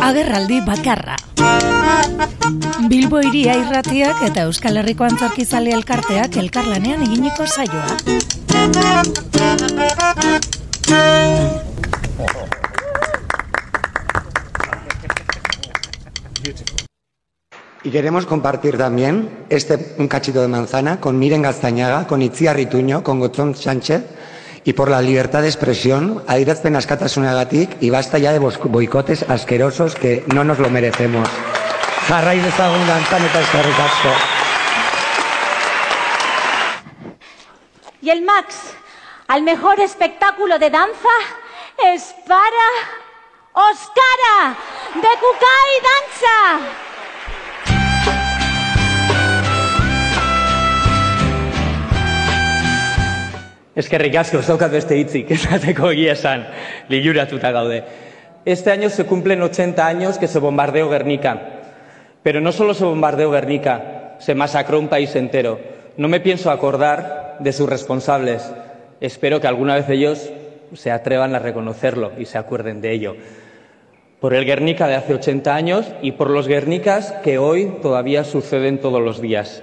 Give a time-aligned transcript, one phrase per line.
[0.00, 1.16] Agerraldi bakarra.
[2.88, 7.98] Bilbo iria irratiak eta Euskal Herriko antzarkizale elkarteak elkarlanean eginiko saioa.
[17.84, 23.02] Y queremos compartir también este un cachito de manzana con Miren Gaztañaga, con Itziar Rituño,
[23.02, 24.21] con Gotzón Sánchez
[24.64, 30.24] y por la libertad de expresión, adierazpen askatasunagatik y basta ya de boicotes asquerosos que
[30.34, 31.28] no nos lo merecemos.
[32.08, 34.12] Jarrai dezagun dantzan eta eskerrik asko.
[38.02, 38.74] Y el Max,
[39.28, 41.14] al mejor espectáculo de danza,
[41.94, 42.66] es para
[43.52, 44.56] Oscara
[44.94, 46.91] de Kukai Danza.
[53.74, 56.44] Eskerrik asko, ez daukat beste hitzik, esateko egia esan,
[56.92, 57.82] liguratuta gaude.
[58.44, 61.40] Este año se cumplen 80 años que se bombardeó Guernica.
[62.22, 65.58] Pero no solo se bombardeó Guernica, se masacró un país entero.
[65.96, 68.52] No me pienso acordar de sus responsables.
[69.00, 70.30] Espero que alguna vez ellos
[70.74, 73.16] se atrevan a reconocerlo y se acuerden de ello.
[74.20, 78.80] Por el Guernica de hace 80 años y por los Guernicas que hoy todavía suceden
[78.80, 79.62] todos los días.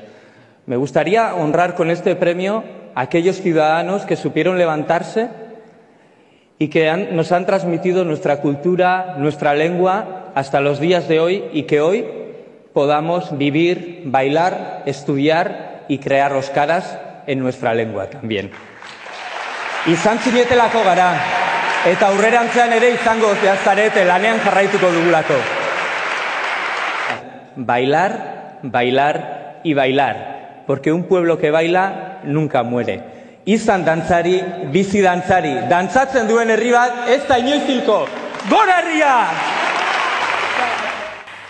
[0.66, 2.64] Me gustaría honrar con este premio
[3.00, 5.30] aquellos ciudadanos que supieron levantarse
[6.58, 11.46] y que han, nos han transmitido nuestra cultura, nuestra lengua hasta los días de hoy
[11.54, 12.06] y que hoy
[12.74, 18.52] podamos vivir, bailar, estudiar y crear caras en nuestra lengua también.
[19.88, 21.14] Izan zinetelako gara,
[21.88, 25.40] eta aurrerantzean ere izango zehaztarete lanean jarraituko dugulako.
[27.56, 30.39] Bailar, bailar y bailar,
[30.70, 33.02] porque un pueblo que baila nunca muere.
[33.46, 34.36] Izan dantzari,
[34.70, 37.96] bizi dantzari, dantzatzen duen herri bat ez da inoizilko.
[38.52, 39.16] Gora herria!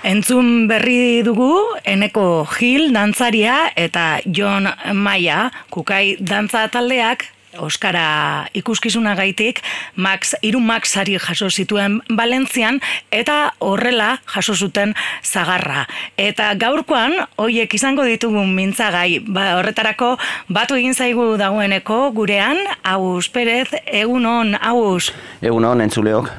[0.07, 1.51] Entzun berri dugu,
[1.83, 7.27] eneko Gil dantzaria eta Jon Maia, kukai dantza taldeak,
[7.57, 9.63] Oskara ikuskizuna gaitik,
[9.97, 12.77] Max, iru Maxari jaso zituen Valentzian,
[13.09, 14.93] eta horrela jaso zuten
[15.25, 15.87] zagarra.
[16.13, 20.11] Eta gaurkoan, hoiek izango ditugun mintzagai, ba, horretarako
[20.53, 25.09] batu egin zaigu dagoeneko gurean, Aus Perez, egun hon, Aus.
[25.41, 26.29] Egun hon, entzuleok.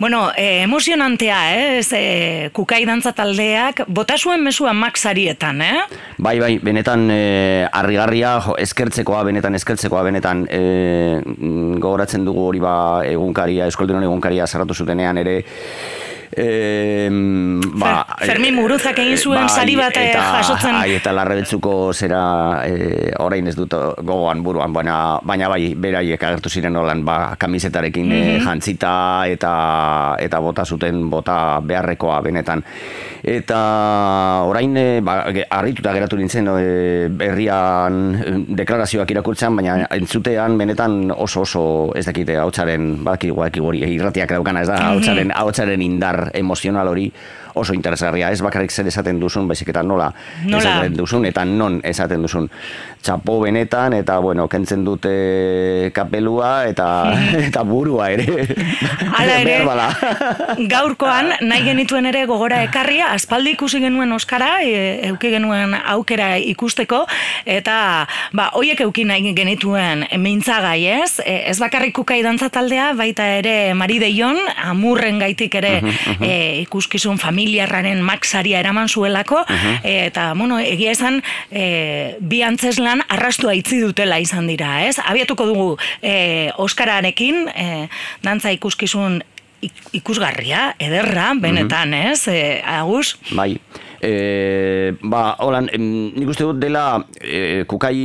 [0.00, 1.78] Bueno, e, emozionantea, eh?
[1.82, 5.84] ez, e, kukai dantza taldeak, bota zuen mesua Maxarietan, eh?
[6.16, 11.20] Bai, bai, benetan e, arrigarria, jo, eskertzekoa, benetan eskertzekoa, benetan e,
[11.82, 12.76] gogoratzen dugu hori ba
[13.08, 15.40] egunkaria, eskoldenon egunkaria zarratu zutenean ere
[16.36, 17.06] E,
[17.78, 20.74] ba, Fermin Muruzak egin zuen bai, sari bat eh, jasotzen.
[20.74, 22.22] Ai, eta larrebetzuko zera
[22.66, 28.10] e, orain ez dut gogoan buruan, baina, baina bai, beraiek agertu ziren holan ba, kamisetarekin
[28.10, 28.90] mm jantzita
[29.30, 29.52] eta
[30.20, 32.64] eta bota zuten bota beharrekoa benetan.
[33.22, 33.60] Eta
[34.48, 38.02] orain e, ba, arrituta geratu nintzen e, berrian
[38.58, 41.64] deklarazioak irakurtzen, baina entzutean benetan oso oso
[41.94, 47.10] ez dakite hautsaren, badakigu irratiak daukana ez da, hautsaren, hautsaren indar emozional hori
[47.54, 50.10] oso interesgarria, ez bakarrik zer esaten duzun, baizik eta nola,
[50.44, 50.58] nola?
[50.58, 52.48] esaten duzun, eta non esaten duzun.
[53.04, 55.12] Txapo benetan, eta bueno, kentzen dute
[55.94, 56.88] kapelua, eta,
[57.48, 58.46] eta burua ere.
[59.14, 59.58] Hala ere,
[60.70, 67.04] gaurkoan, nahi genituen ere gogora ekarria, aspaldi ikusi genuen Oskara, e, euki genuen aukera ikusteko,
[67.46, 67.76] eta
[68.34, 73.56] ba, hoiek euki nahi genituen mintzagai ez, e, ez bakarrik kukai dantza taldea, baita ere
[73.78, 75.76] Marideion, amurren gaitik ere
[76.20, 79.44] e, ikuskizun familia, familiarraren maxaria eraman zuelako,
[79.84, 81.20] eta, bueno, egia esan,
[81.50, 84.98] e, bi antzeslan arrastua itzi dutela izan dira, ez?
[84.98, 85.68] Abiatuko dugu
[86.02, 87.88] e, Oskararekin, e,
[88.22, 89.22] dantza ikuskizun
[89.96, 92.26] ikusgarria, ederra, benetan, ez?
[92.28, 93.16] E, agus?
[93.32, 93.56] Bai,
[94.04, 97.96] e, ba, holan, nik uste dut dela e, kukai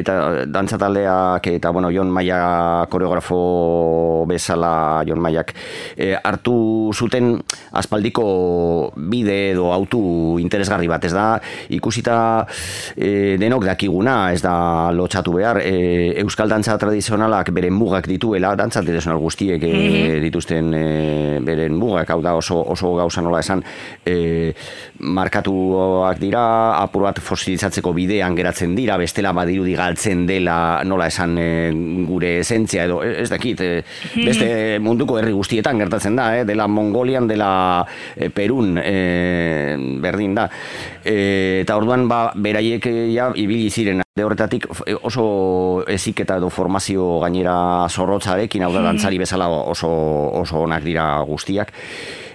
[0.00, 5.52] eta dantza taldeak eta, bueno, Jon Maia koreografo bezala Jon Maiak
[5.96, 7.34] e, hartu zuten
[7.76, 11.26] aspaldiko bide edo autu interesgarri bat, ez da,
[11.76, 12.16] ikusita
[12.96, 14.54] e, denok dakiguna, ez da
[14.96, 20.84] lotxatu behar, e, Euskal dantza tradizionalak beren mugak dituela, dantza tradizional guztiek e, dituzten e,
[21.44, 23.64] beren mugak, hau da oso, oso gauza nola esan,
[24.04, 24.52] e,
[25.10, 26.42] markatuak dira,
[26.80, 31.48] apur bat fosilizatzeko bidean geratzen dira, bestela badirudi galtzen dela nola esan e,
[32.08, 33.82] gure esentzia edo ez dakit, e,
[34.14, 37.50] beste munduko herri guztietan gertatzen da, eh, dela Mongolian, dela
[38.16, 40.48] e, Perun e, berdin da.
[41.04, 46.50] E, eta orduan ba, beraiek e, ja, ibili ziren de horretatik e, oso eziketa edo
[46.50, 49.90] formazio gainera zorrotzarekin, hau da dantzari bezala oso,
[50.42, 51.72] oso onak dira guztiak.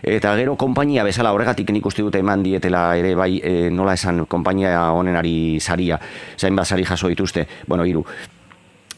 [0.05, 4.27] Eta gero konpainia bezala horregatik nik uste dute eman dietela ere bai e, nola esan
[4.29, 5.97] konpainia honenari saria,
[6.37, 8.05] zain bat sari jaso dituzte, bueno, hiru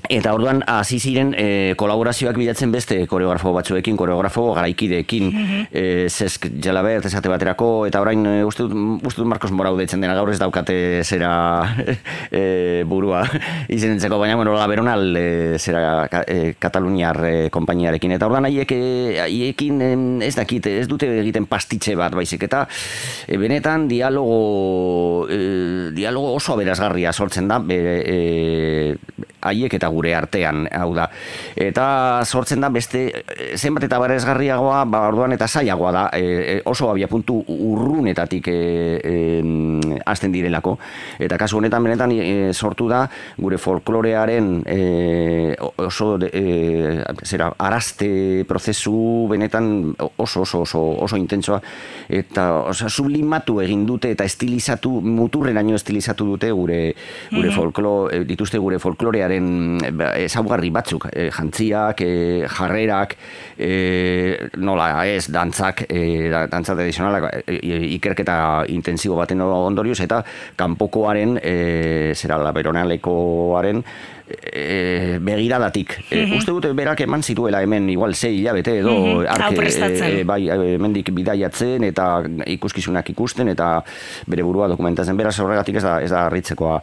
[0.07, 5.67] Eta orduan hasi ziren e, kolaborazioak bilatzen beste koreografo batzuekin, koreografo garaikideekin, mm -hmm.
[5.71, 10.01] e, Zesk Jalabert esate baterako, eta orain e, uste dut, uste dut Marcos Morau deitzen
[10.01, 11.75] dena, gaur ez daukate zera
[12.31, 13.25] e, burua
[13.67, 18.11] izen entzeko, baina bueno, beronal e, zera e, Kataluniar e, kompainiarekin.
[18.11, 18.71] Eta orduan haiek,
[19.25, 22.67] haiekin ez dakit, ez dute egiten pastitxe bat, baizik, eta
[23.27, 28.95] e, benetan dialogo, e, dialogo oso aberazgarria sortzen da, e,
[29.41, 31.09] haiek eta gure artean, hau da.
[31.57, 31.87] Eta
[32.25, 33.07] sortzen da beste
[33.57, 38.57] zenbat eta barezgarriagoa, ba orduan eta zailagoa da, e, oso abia puntu urrunetatik e,
[39.01, 39.15] e,
[40.05, 40.77] azten direlako.
[41.19, 43.03] Eta kasu honetan benetan e, sortu da
[43.37, 44.79] gure folklorearen e,
[45.87, 51.59] oso e, zera, araste prozesu benetan oso oso oso, oso intentsoa
[52.09, 56.81] eta oso, sublimatu egin dute eta estilizatu, muturrenaino estilizatu dute gure,
[57.31, 59.47] gure mm dituzte gure folklorearen
[60.23, 63.15] ezaugarri batzuk, e, jantziak, e, jarrerak,
[63.57, 67.47] e, nola ez, dantzak, e, dantza tradizionalak,
[67.97, 68.37] ikerketa
[68.73, 70.23] intensibo baten ondorioz, eta
[70.59, 73.83] kanpokoaren, e, zera, beronalekoaren,
[74.29, 75.97] e, begiradatik.
[76.11, 79.27] E, uste dute berak eman zituela hemen igual sei hilabete edo mm -hmm.
[79.27, 83.83] arke, e, bai, hemendik bidaiatzen eta ikuskizunak ikusten eta
[84.27, 85.17] bere burua dokumentatzen.
[85.17, 86.81] Beraz horregatik ez da ez da harritzekoa.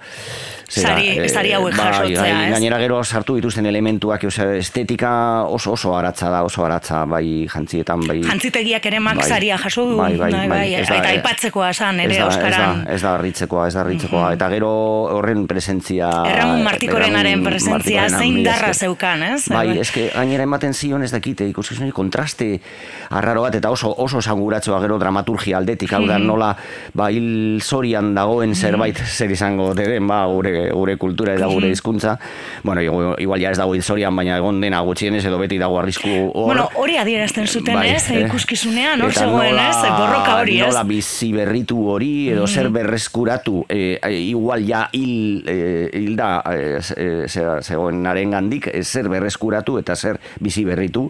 [0.69, 5.73] Sari, e, sari hauek bai, jasotzea, bai, Gainera gero sartu dituzten elementuak, osea, estetika oso
[5.73, 8.23] oso aratza da, oso aratza, bai, jantzietan, bai...
[8.25, 12.81] Jantzitegiak ere mak bai, jaso du, bai, bai, bai, bai, eta aipatzekoa esan, ere, Oskaran.
[12.81, 14.73] Ez da, ez da harritzekoa, ez da harritzekoa, eta gero
[15.19, 16.09] horren presentzia...
[16.33, 19.49] Erramun Martikorenaren presentzia zein darra zeukan, ez?
[19.51, 22.61] Bai, eske gainera ematen zion ez dakite, ikusten kontraste
[23.11, 26.29] arraro bat eta oso oso sanguratzoa gero dramaturgia aldetik, hau da mm-hmm.
[26.29, 26.53] nola
[26.95, 28.61] ba hil zorian dagoen mm-hmm.
[28.61, 31.73] zerbait zer izango den, ba gure gure kultura eta gure mm-hmm.
[31.73, 32.17] hizkuntza.
[32.63, 36.11] Bueno, igual ja ez dago hil zorian, baina egon dena gutxienez edo beti dago arrisku
[36.11, 36.49] hor.
[36.53, 38.05] Bueno, hori adierazten zuten, bai, ez?
[38.11, 38.25] Eh?
[38.27, 39.77] Ikuskizunean hor zegoen, ez?
[39.95, 40.69] Borroka hori, ez?
[40.69, 47.24] Nola bizi berritu hori edo zer berreskuratu, eh, igual ja hil, eh, hil da, eh,
[47.29, 51.07] zegoen naren gandik, zer berreskuratu eta zer bizi berritu,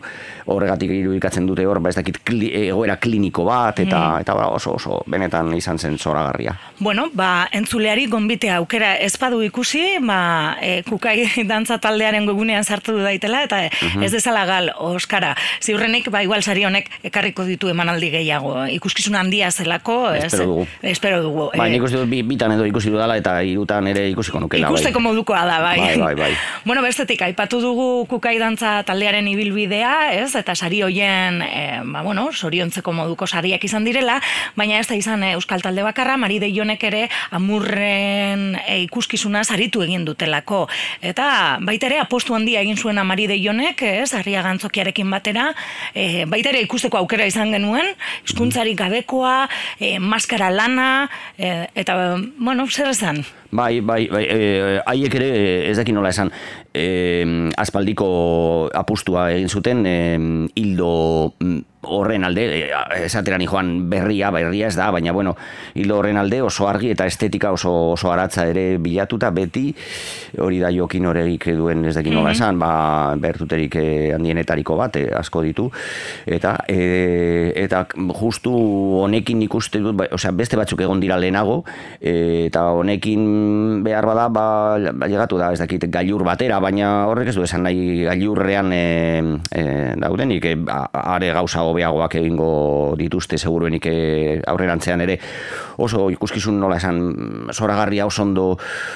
[0.47, 4.25] horregatik irudikatzen dute hor, ba ez dakit egoera kliniko bat, eta mm.
[4.25, 6.55] eta ba, oso oso benetan izan zen zoragarria.
[6.79, 11.17] Bueno, ba, entzuleari gonbite aukera ezpadu ikusi, ba, e, kukai
[11.51, 14.05] dantza taldearen webunean sartu daitela, eta mhm.
[14.05, 19.51] ez dezala gal, Oskara, ziurrenik, ba, igual sari honek ekarriko ditu emanaldi gehiago, ikuskizun handia
[19.51, 20.67] zelako, espero dugu.
[20.83, 21.49] Espero dugu.
[21.57, 24.69] Ba, nik uste bitan edo ikusi dudala, eta irutan ere ikusiko nukela.
[24.69, 25.07] Ikusteko bai.
[25.09, 25.79] modukoa da, bai.
[25.81, 26.33] Bai, bai, bai.
[26.65, 30.35] Bueno, bestetik, aipatu dugu kukai dantza taldearen ibilbidea, ez?
[30.37, 34.21] Eta sari hoien, e, ba, bueno, soriontzeko moduko sariak izan direla,
[34.57, 37.03] baina ez da izan e, Euskal Talde bakarra, Mari Deionek ere
[37.35, 40.65] amurren e, ikuskizuna saritu egin dutelako.
[41.05, 44.13] Eta baita ere apostu handia egin zuena Mari Deionek, ez?
[44.17, 45.51] Arria gantzokiarekin batera,
[45.93, 47.93] e, baita ere ikusteko aukera izan genuen,
[48.25, 49.49] hizkuntzari gabekoa,
[49.79, 51.09] e, maskara lana,
[51.39, 51.99] e, eta,
[52.39, 53.25] bueno, zer esan?
[53.55, 54.39] Bai, bai, bai, e,
[54.83, 55.29] haiek ere
[55.69, 56.33] ez daki nola esan,
[56.75, 58.09] e, aspaldiko
[58.75, 59.97] apustua egin zuten, e,
[60.59, 60.91] hildo
[61.39, 62.71] mm, horren alde, eh,
[63.05, 65.37] esateran joan berria, berria ez da, baina bueno,
[65.75, 69.69] hilo horren alde oso argi eta estetika oso, oso aratza ere bilatuta beti,
[70.41, 72.37] hori da jokin horregik duen ez dekin nola mhm.
[72.37, 72.73] esan, ba,
[73.21, 75.69] bertuterik eh, handienetariko bat, eh, asko ditu,
[76.27, 77.85] eta eta
[78.21, 78.53] justu
[79.05, 81.63] honekin ikuste dut, ba, osea, beste batzuk egon dira lehenago,
[82.01, 84.47] eta honekin behar bada, ba,
[84.93, 88.85] ba llegatu da, ez dakit, gailur batera, baina horrek ez du esan nahi gailurrean e,
[89.53, 89.65] e,
[90.01, 92.49] daudenik, e, are gauza hobeagoak egingo
[92.99, 95.19] dituzte seguruenik eh, aurrerantzean ere.
[95.85, 97.01] Oso ikuskizun nola esan
[97.53, 98.47] zoragarria oso ondo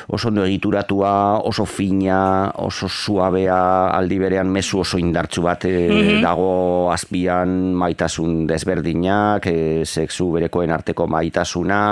[0.09, 1.13] oso ondo egituratua
[1.49, 2.21] oso fina
[2.65, 3.61] oso suabea
[3.97, 11.09] aldi berean mezu oso indartsu bat e, dago azpian maitasun desberdinak e, sexu berekoen arteko
[11.11, 11.83] maitasuna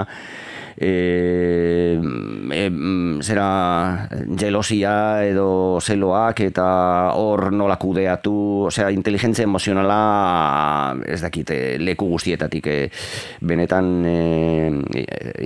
[0.76, 1.98] e,
[2.52, 2.64] e,
[3.22, 6.66] zera jelosia edo zeloak eta
[7.16, 12.78] hor nola kudeatu, osea, inteligentzia emozionala ez dakit leku guztietatik e,
[13.40, 14.16] benetan e,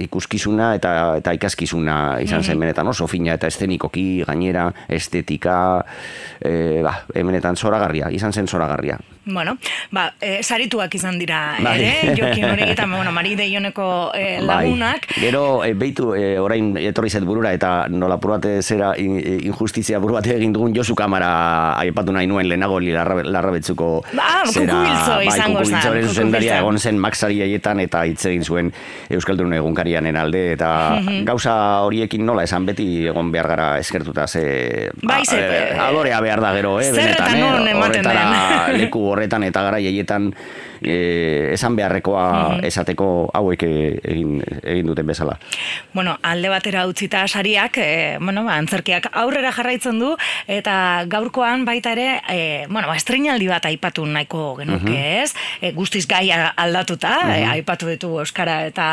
[0.07, 2.67] ikuskizuna eta eta ikaskizuna izan zen mm-hmm.
[2.67, 5.57] benetan oso fina eta estenikoki gainera estetika
[6.41, 8.99] e, ba, benetan zoragarria, izan zen zoragarria.
[9.25, 9.57] Bueno,
[9.93, 11.77] ba, e, sarituak izan dira, bai.
[11.79, 17.11] ere, jokin hori eta, bueno, Mari Deioneko e, lagunak, Gero, e, beitu, e, orain etorri
[17.13, 22.49] zet burura, eta nola purate zera injustizia burate egin dugun Josu Kamara aipatu nahi nuen
[22.49, 24.79] lehenago larra, larra betzuko ba, zera,
[25.19, 28.73] bai, izango zen, zuzendaria egon zen Maxari haietan eta hitz egin zuen
[29.13, 31.21] Euskaldun egunkarianen alde, eta mhm.
[31.29, 34.89] gauza horiekin nola esan beti egon behar gara eskertuta ze...
[35.05, 35.45] Bai, ze...
[35.77, 36.89] adorea behar da gero, eh?
[36.97, 37.77] Zerretan eh?
[37.77, 38.27] horretara
[38.81, 40.33] leku horretan eta gara jaietan
[40.83, 42.65] e, esan beharrekoa mhm.
[42.69, 45.37] esateko hauek egin, egin duten bezala.
[45.95, 50.15] Bueno, alde batera utzita sariak, e, bueno, ba, antzerkiak aurrera jarraitzen du,
[50.51, 55.25] eta gaurkoan baita ere, e, bueno, ba, estrenaldi bat aipatu nahiko genuke mhm.
[55.25, 58.91] ez, e, guztiz gai aldatuta, e, aipatu ditu Euskara eta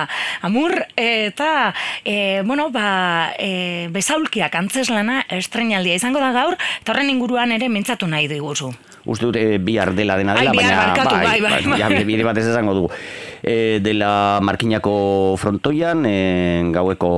[0.48, 7.56] Amur, eta, e, bueno, ba, e, bezaulkiak antzeslana estrenaldia izango da gaur, eta horren inguruan
[7.56, 8.74] ere mintzatu nahi diguzu
[9.08, 11.80] uste dut e, bihar dela dena dela, Ai, baina barkatu, bai, bai, bai, bai.
[11.80, 12.92] Ja, bide batez esango dugu.
[13.42, 14.94] E, dela markinako
[15.40, 16.18] frontoian, e,
[16.76, 17.10] gaueko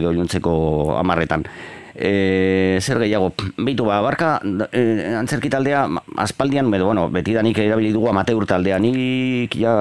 [0.00, 0.54] edo juntzeko
[0.98, 1.46] amarretan
[1.94, 4.40] e, zer gehiago, behitu ba, barka
[4.72, 5.86] e, antzerki taldea,
[6.20, 9.74] aspaldian, edo, bueno, beti danik erabili dugu amateur taldea, nik ja,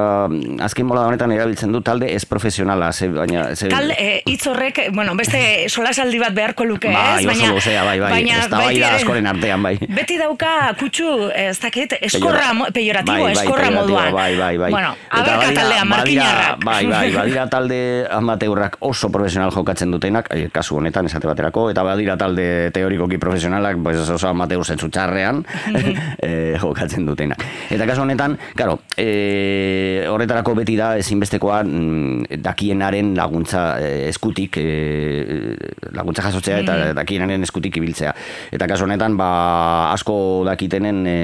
[0.63, 3.47] azken mola honetan erabiltzen du talde ez profesionala, ze, baina...
[3.55, 3.69] Ze...
[3.73, 7.25] Talde, e, hitz horrek, bueno, beste solasaldi bat beharko luke, ba, ez?
[7.27, 9.75] Baina, zea, bai, bai, baina, ez da bai da askoren artean, bai.
[9.87, 14.11] Beti dauka, kutsu, ez dakit, eskorra, pejoratibo, bai, bai, eskorra moduan.
[14.13, 14.71] Bai, bai, bai.
[14.75, 16.63] Bueno, abarka taldea, markinarrak.
[16.63, 17.81] Bai, bai, badira talde
[18.13, 23.79] amateurrak oso profesional jokatzen dutenak, kasu honetan, esate baterako, eta badira dira talde teorikoki profesionalak,
[23.83, 25.43] pues oso amateur zen txarrean,
[26.21, 27.37] e, jokatzen dutena.
[27.71, 35.55] Eta kaso honetan, claro, e, horretarako beti da ezinbestekoa mm, dakienaren laguntza e, eskutik, e,
[35.93, 36.97] laguntza jasotzea eta mm.
[36.99, 38.13] dakienaren eskutik ibiltzea.
[38.53, 41.17] Eta kaso honetan, ba, asko dakitenen e,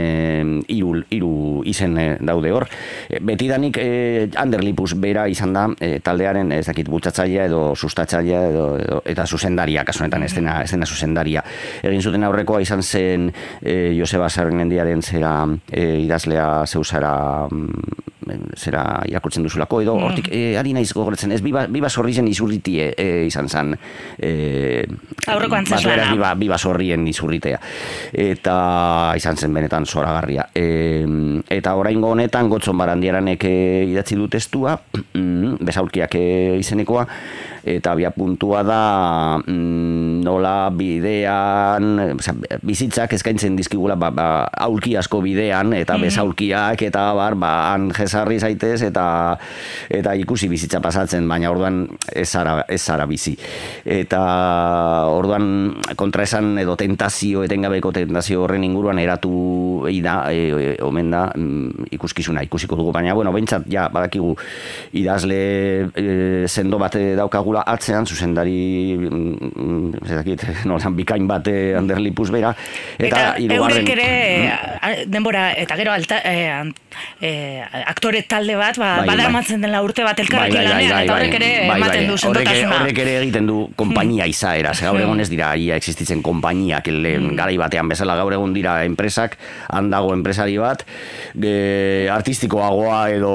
[0.76, 1.34] iru, iru
[1.70, 2.68] izen daude hor.
[3.10, 8.44] E, beti danik e, Anderlipus bera izan da e, taldearen ez dakit bultzatzailea edo sustatzailea
[8.50, 10.34] edo, edo, eta zuzendaria kaso honetan ez
[10.72, 11.44] dena zuzendaria.
[11.84, 13.30] Egin zuten aurrekoa izan zen
[13.62, 15.34] e, Joseba Sarrenendiaren zera
[15.72, 17.14] e, idazlea zeusara
[17.50, 18.08] mm,
[18.58, 20.06] zera irakurtzen duzulako edo mm.
[20.06, 21.34] hortik e, ari naiz gogoratzen.
[21.36, 23.74] Ez biba, biba sorrien izurriti e, izan zen
[24.18, 24.86] e,
[25.28, 27.60] aurreko antzeslana biba, biba sorrien izurritea.
[28.14, 28.58] Eta
[29.20, 30.50] izan zen benetan zoragarria.
[30.54, 31.06] E,
[31.60, 33.56] eta oraingo honetan gotzon barandiaranek e,
[33.94, 34.78] idatzi du testua
[35.14, 36.26] mm, besaulkiak e,
[36.60, 37.08] izenekoa
[37.63, 38.84] eta bia puntua da
[39.39, 44.28] mm, nola bidean oza, bizitzak eskaintzen dizkigula ba, ba,
[44.68, 49.36] aulki asko bidean eta mm bezaulkiak eta bar ba, han jesarri zaitez eta
[49.92, 53.36] eta ikusi bizitza pasatzen baina orduan ez zara, ez zara bizi.
[53.86, 54.22] Eta
[55.12, 61.25] orduan kontra esan edo tentazio etengabeko tentazio horren inguruan eratu da, e, e, omen da
[61.36, 62.94] mm, ikuskizuna ikusiko dugu.
[62.96, 64.36] Baina bueno, bentsat ja badakigu
[64.94, 65.42] idazle
[65.94, 67.16] e, sendo bate
[67.50, 72.53] daukagula atzean zuzendari mm, ez dakit nolan bikain bate anderlipus bera
[72.98, 74.10] eta, eta eurek ere
[74.46, 75.10] mm.
[75.10, 76.72] denbora eta gero alta, e,
[77.22, 79.68] e, aktore talde bat ba, bai, badarmatzen bai.
[79.68, 83.15] dela urte bat elkarrekin bai, bai, lanean eta horrek ere ematen du sendotasuna horrek ere
[83.22, 84.36] egiten du kompainia hmm.
[84.36, 87.36] izaera ze gaur egon ez dira ia existitzen konpainiak hmm.
[87.39, 89.38] garai batean bezala gaur egun dira enpresak
[89.70, 90.86] handago enpresari bat
[91.36, 93.34] e, artistikoagoa edo,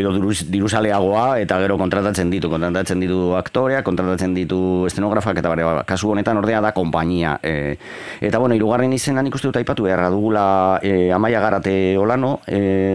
[0.00, 0.12] edo
[0.50, 6.40] diruzaleagoa eta gero kontratatzen ditu kontratatzen ditu aktorea, kontratatzen ditu estenografak eta bare, kasu honetan
[6.40, 7.36] ordea da konpainia.
[7.42, 7.76] E,
[8.24, 10.46] eta bueno, irugarren izenan ikuste dut aipatu beharra dugula
[10.82, 12.85] e, amaia garate olano, e,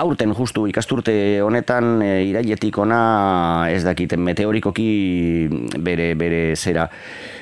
[0.00, 1.14] aurten justu ikasturte
[1.44, 3.00] honetan e, irailetik ona
[3.70, 4.90] ez dakiten meteorikoki
[5.78, 6.88] bere, bere zera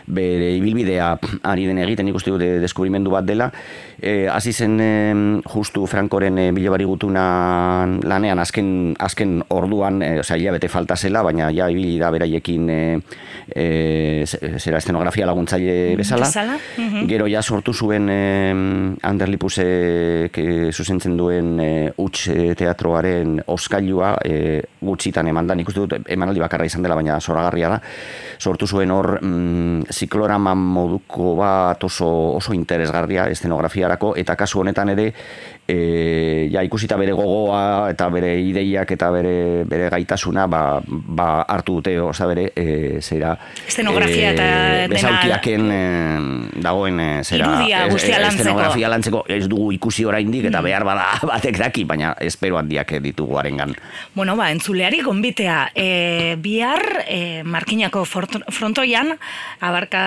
[0.09, 1.12] bere ibilbidea
[1.50, 3.50] ari den egiten ikuste dute deskubrimendu bat dela.
[3.99, 7.25] E, hasi zen justu Frankoren e, bilobari gutuna
[8.07, 12.71] lanean azken, azken orduan, e, osea, ia bete falta zela, baina ja ibili da beraiekin
[12.71, 12.81] e,
[13.49, 16.29] e, zera estenografia laguntzaile bezala.
[16.79, 17.07] Mhm.
[17.11, 18.19] Gero ja sortu zuen e,
[19.03, 26.43] Anderlipusek e, zuzentzen duen e, uts e, teatroaren oskailua e, gutxitan emandan, ikuste dut emanaldi
[26.43, 27.81] bakarra izan dela, baina zoragarria da.
[28.38, 35.09] Sortu zuen hor mm, ziklorama moduko bat oso, oso interesgarria estenografiarako eta kasu honetan ere
[35.68, 41.78] e, ja ikusita bere gogoa eta bere ideiak eta bere, bere gaitasuna ba, ba hartu
[41.78, 43.34] dute oza bere e, zera
[43.66, 45.82] estenografia eta e, bezaukiaken e,
[46.64, 48.40] dagoen e, zera irudia guztia lantzeko.
[48.40, 50.70] estenografia lantzeko ez dugu ikusi oraindik eta mm.
[50.70, 53.76] behar bada batek daki baina espero handiak ditugu arengan
[54.14, 55.70] bueno ba entzuleari gonbitea.
[55.75, 59.14] E, bihar e, markinako frontoian
[59.60, 60.02] abarka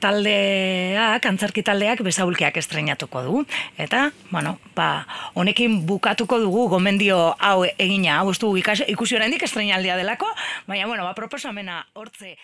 [0.00, 3.44] taldeak antzarki taldeak bezaulkiak estrenatuko du.
[3.78, 4.88] Eta bueno ba,
[5.36, 8.20] honekin bukatuko dugu gomendio hau egina.
[8.20, 8.32] Hau
[8.62, 10.26] ikas- ikusi oraindik estreinaldia delako,
[10.66, 12.36] baina, bueno, ba, proposamena hortze.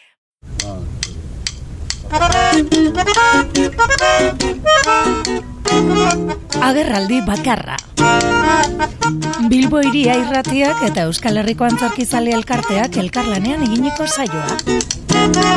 [6.68, 7.76] Agerraldi bakarra.
[9.52, 15.56] Bilbo iria irratiak eta Euskal Herriko Antzarkizale elkarteak elkarlanean eginiko saioa.